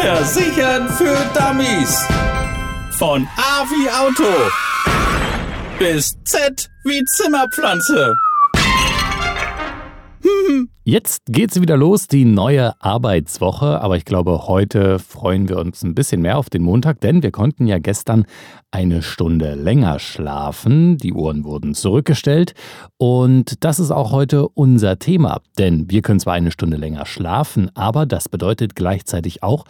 [0.00, 2.08] Versichern für Dummies.
[2.98, 4.32] Von A wie Auto
[5.78, 8.14] bis Z wie Zimmerpflanze.
[10.90, 13.80] Jetzt geht's wieder los, die neue Arbeitswoche.
[13.80, 17.30] Aber ich glaube, heute freuen wir uns ein bisschen mehr auf den Montag, denn wir
[17.30, 18.24] konnten ja gestern
[18.72, 20.96] eine Stunde länger schlafen.
[20.96, 22.54] Die Uhren wurden zurückgestellt.
[22.96, 25.42] Und das ist auch heute unser Thema.
[25.58, 29.66] Denn wir können zwar eine Stunde länger schlafen, aber das bedeutet gleichzeitig auch,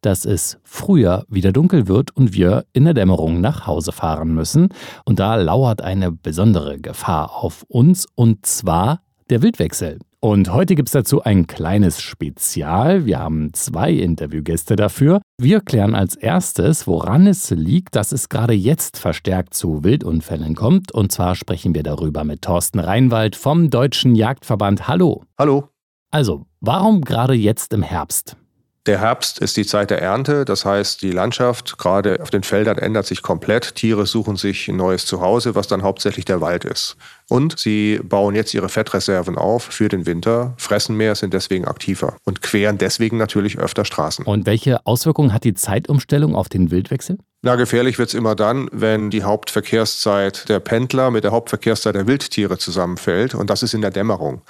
[0.00, 4.70] dass es früher wieder dunkel wird und wir in der Dämmerung nach Hause fahren müssen.
[5.04, 10.00] Und da lauert eine besondere Gefahr auf uns, und zwar der Wildwechsel.
[10.24, 13.04] Und heute gibt es dazu ein kleines Spezial.
[13.04, 15.20] Wir haben zwei Interviewgäste dafür.
[15.38, 20.92] Wir klären als erstes, woran es liegt, dass es gerade jetzt verstärkt zu Wildunfällen kommt.
[20.92, 24.88] Und zwar sprechen wir darüber mit Thorsten Reinwald vom Deutschen Jagdverband.
[24.88, 25.24] Hallo.
[25.38, 25.68] Hallo.
[26.10, 28.38] Also, warum gerade jetzt im Herbst?
[28.86, 32.76] Der Herbst ist die Zeit der Ernte, das heißt, die Landschaft gerade auf den Feldern
[32.76, 33.76] ändert sich komplett.
[33.76, 36.98] Tiere suchen sich ein neues Zuhause, was dann hauptsächlich der Wald ist.
[37.30, 42.18] Und sie bauen jetzt ihre Fettreserven auf für den Winter, fressen mehr, sind deswegen aktiver
[42.24, 44.26] und queren deswegen natürlich öfter Straßen.
[44.26, 47.16] Und welche Auswirkungen hat die Zeitumstellung auf den Wildwechsel?
[47.40, 52.06] Na, gefährlich wird es immer dann, wenn die Hauptverkehrszeit der Pendler mit der Hauptverkehrszeit der
[52.06, 53.34] Wildtiere zusammenfällt.
[53.34, 54.42] Und das ist in der Dämmerung.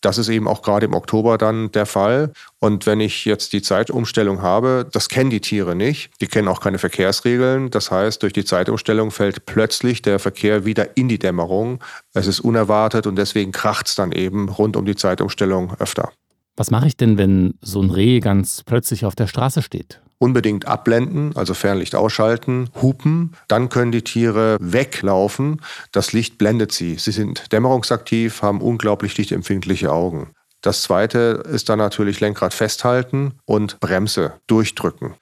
[0.00, 2.32] Das ist eben auch gerade im Oktober dann der Fall.
[2.58, 6.10] Und wenn ich jetzt die Zeitumstellung habe, das kennen die Tiere nicht.
[6.20, 7.70] Die kennen auch keine Verkehrsregeln.
[7.70, 11.82] Das heißt, durch die Zeitumstellung fällt plötzlich der Verkehr wieder in die Dämmerung.
[12.12, 16.12] Es ist unerwartet und deswegen kracht es dann eben rund um die Zeitumstellung öfter.
[16.56, 20.00] Was mache ich denn, wenn so ein Reh ganz plötzlich auf der Straße steht?
[20.18, 25.60] unbedingt abblenden, also Fernlicht ausschalten, hupen, dann können die Tiere weglaufen.
[25.92, 26.94] Das Licht blendet sie.
[26.94, 30.30] Sie sind dämmerungsaktiv, haben unglaublich lichtempfindliche Augen.
[30.62, 35.14] Das zweite ist dann natürlich Lenkrad festhalten und Bremse durchdrücken.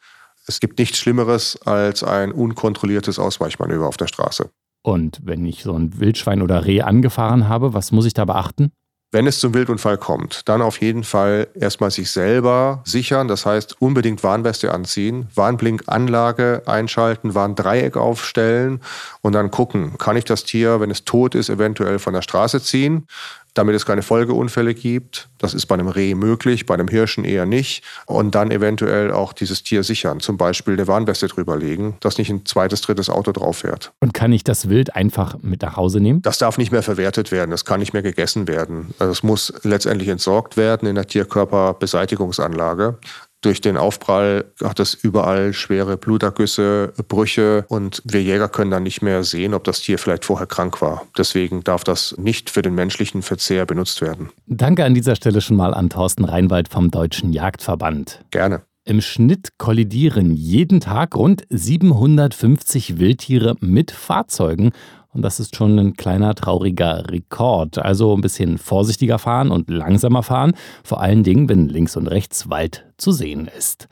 [0.47, 4.51] Es gibt nichts Schlimmeres als ein unkontrolliertes Ausweichmanöver auf der Straße.
[4.83, 8.71] Und wenn ich so ein Wildschwein oder Reh angefahren habe, was muss ich da beachten?
[9.15, 13.29] Wenn es zum Wildunfall kommt, dann auf jeden Fall erstmal sich selber sichern.
[13.29, 18.81] Das heißt, unbedingt Warnweste anziehen, Warnblinkanlage einschalten, Warndreieck aufstellen
[19.21, 22.61] und dann gucken, kann ich das Tier, wenn es tot ist, eventuell von der Straße
[22.61, 23.07] ziehen
[23.55, 25.29] damit es keine Folgeunfälle gibt.
[25.39, 27.83] Das ist bei einem Reh möglich, bei einem Hirschen eher nicht.
[28.07, 32.45] Und dann eventuell auch dieses Tier sichern, zum Beispiel eine Warnweste drüberlegen, dass nicht ein
[32.45, 33.93] zweites, drittes Auto drauf fährt.
[34.01, 36.21] Und kann ich das Wild einfach mit nach Hause nehmen?
[36.23, 38.95] Das darf nicht mehr verwertet werden, das kann nicht mehr gegessen werden.
[38.99, 42.99] Also es muss letztendlich entsorgt werden in der Tierkörperbeseitigungsanlage.
[43.45, 49.03] Durch den Aufprall hat es überall schwere Blutergüsse, Brüche und wir Jäger können dann nicht
[49.03, 51.03] mehr sehen, ob das Tier vielleicht vorher krank war.
[51.19, 54.31] Deswegen darf das nicht für den menschlichen Verzehr benutzt werden.
[54.47, 58.25] Danke an dieser Stelle schon mal an Thorsten Reinwald vom Deutschen Jagdverband.
[58.31, 58.63] Gerne.
[58.87, 64.73] Im Schnitt kollidieren jeden Tag rund 750 Wildtiere mit Fahrzeugen
[65.15, 67.79] und das ist schon ein kleiner trauriger Rekord.
[67.79, 70.55] Also ein bisschen vorsichtiger fahren und langsamer fahren.
[70.83, 73.89] Vor allen Dingen, wenn links und rechts Wald zu sehen ist.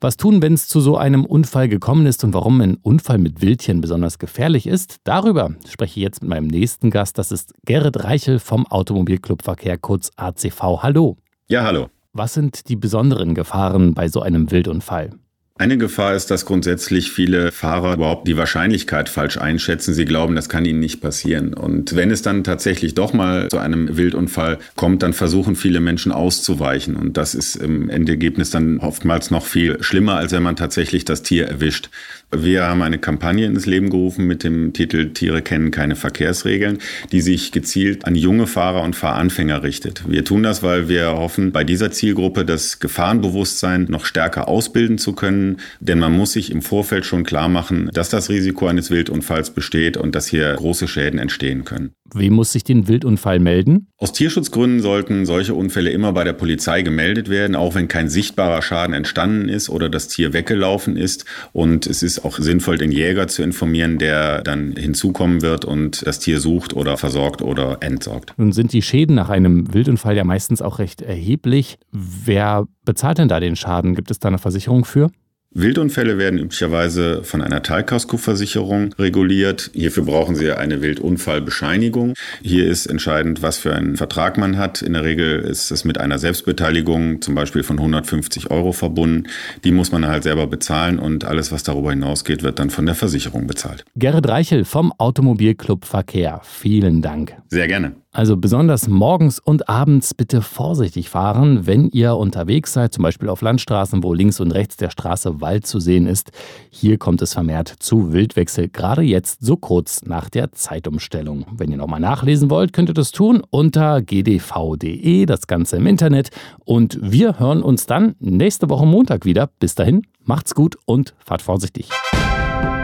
[0.00, 3.40] Was tun, wenn es zu so einem Unfall gekommen ist und warum ein Unfall mit
[3.40, 4.96] Wildtieren besonders gefährlich ist?
[5.04, 7.16] Darüber spreche ich jetzt mit meinem nächsten Gast.
[7.16, 10.82] Das ist Gerrit Reichel vom Automobilclubverkehr, kurz ACV.
[10.82, 11.16] Hallo.
[11.48, 11.86] Ja, hallo.
[12.12, 15.10] Was sind die besonderen Gefahren bei so einem Wildunfall?
[15.58, 19.94] Eine Gefahr ist, dass grundsätzlich viele Fahrer überhaupt die Wahrscheinlichkeit falsch einschätzen.
[19.94, 21.54] Sie glauben, das kann ihnen nicht passieren.
[21.54, 26.12] Und wenn es dann tatsächlich doch mal zu einem Wildunfall kommt, dann versuchen viele Menschen
[26.12, 26.94] auszuweichen.
[26.94, 31.22] Und das ist im Endergebnis dann oftmals noch viel schlimmer, als wenn man tatsächlich das
[31.22, 31.88] Tier erwischt.
[32.32, 36.78] Wir haben eine Kampagne ins Leben gerufen mit dem Titel Tiere kennen keine Verkehrsregeln,
[37.12, 40.02] die sich gezielt an junge Fahrer und Fahranfänger richtet.
[40.08, 45.12] Wir tun das, weil wir hoffen, bei dieser Zielgruppe das Gefahrenbewusstsein noch stärker ausbilden zu
[45.46, 49.50] können, denn man muss sich im Vorfeld schon klar machen, dass das Risiko eines Wildunfalls
[49.50, 51.92] besteht und dass hier große Schäden entstehen können.
[52.14, 53.88] Wem muss sich den Wildunfall melden?
[53.98, 58.62] Aus Tierschutzgründen sollten solche Unfälle immer bei der Polizei gemeldet werden, auch wenn kein sichtbarer
[58.62, 61.24] Schaden entstanden ist oder das Tier weggelaufen ist.
[61.52, 66.20] Und es ist auch sinnvoll, den Jäger zu informieren, der dann hinzukommen wird und das
[66.20, 68.34] Tier sucht oder versorgt oder entsorgt.
[68.36, 71.78] Nun sind die Schäden nach einem Wildunfall ja meistens auch recht erheblich.
[71.90, 73.94] Wer bezahlt denn da den Schaden?
[73.94, 75.10] Gibt es da eine Versicherung für?
[75.58, 79.70] Wildunfälle werden üblicherweise von einer Teilkaskoversicherung reguliert.
[79.72, 82.12] Hierfür brauchen Sie eine Wildunfallbescheinigung.
[82.42, 84.82] Hier ist entscheidend, was für einen Vertrag man hat.
[84.82, 89.28] In der Regel ist es mit einer Selbstbeteiligung zum Beispiel von 150 Euro verbunden.
[89.64, 92.94] Die muss man halt selber bezahlen und alles, was darüber hinausgeht, wird dann von der
[92.94, 93.86] Versicherung bezahlt.
[93.96, 96.42] Gerrit Reichel vom Automobilclub Verkehr.
[96.44, 97.34] Vielen Dank.
[97.48, 97.94] Sehr gerne.
[98.16, 103.42] Also besonders morgens und abends bitte vorsichtig fahren, wenn ihr unterwegs seid, zum Beispiel auf
[103.42, 106.32] Landstraßen, wo links und rechts der Straße Wald zu sehen ist.
[106.70, 111.46] Hier kommt es vermehrt zu Wildwechsel, gerade jetzt so kurz nach der Zeitumstellung.
[111.56, 116.30] Wenn ihr nochmal nachlesen wollt, könnt ihr das tun unter gdv.de, das Ganze im Internet.
[116.64, 119.48] Und wir hören uns dann nächste Woche Montag wieder.
[119.60, 121.90] Bis dahin, macht's gut und fahrt vorsichtig.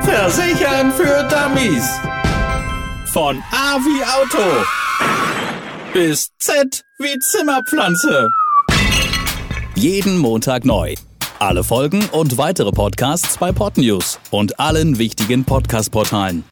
[0.02, 1.90] Versichern für Dummies.
[3.06, 4.42] Von A wie Auto
[5.92, 8.28] bis Z wie Zimmerpflanze.
[9.74, 10.94] Jeden Montag neu.
[11.42, 16.44] Alle Folgen und weitere Podcasts bei Podnews und allen wichtigen Podcast-Portalen.